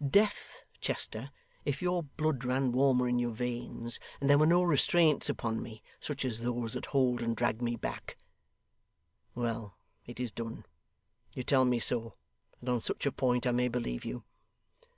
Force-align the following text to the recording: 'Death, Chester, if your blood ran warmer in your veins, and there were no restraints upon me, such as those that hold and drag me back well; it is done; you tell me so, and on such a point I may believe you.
'Death, 0.00 0.62
Chester, 0.80 1.32
if 1.64 1.82
your 1.82 2.04
blood 2.04 2.44
ran 2.44 2.70
warmer 2.70 3.08
in 3.08 3.18
your 3.18 3.32
veins, 3.32 3.98
and 4.20 4.30
there 4.30 4.38
were 4.38 4.46
no 4.46 4.62
restraints 4.62 5.28
upon 5.28 5.60
me, 5.60 5.82
such 5.98 6.24
as 6.24 6.44
those 6.44 6.74
that 6.74 6.86
hold 6.86 7.20
and 7.20 7.34
drag 7.36 7.60
me 7.60 7.74
back 7.74 8.16
well; 9.34 9.74
it 10.06 10.20
is 10.20 10.30
done; 10.30 10.64
you 11.32 11.42
tell 11.42 11.64
me 11.64 11.80
so, 11.80 12.14
and 12.60 12.68
on 12.68 12.80
such 12.80 13.04
a 13.04 13.10
point 13.10 13.48
I 13.48 13.50
may 13.50 13.66
believe 13.66 14.04
you. 14.04 14.22